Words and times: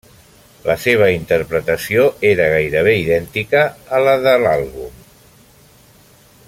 La 0.67 0.75
seva 0.83 1.09
interpretació 1.15 2.07
era 2.31 2.47
gairebé 2.53 2.95
idèntica 3.03 3.61
a 3.99 4.03
la 4.09 4.19
de 4.25 4.37
l'àlbum. 4.45 5.01